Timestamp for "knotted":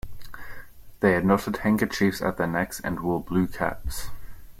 1.27-1.57